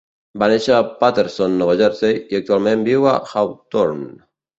[0.43, 4.09] Va néixer a Paterson, Nova Jersey, i actualment viu a Hawthorne.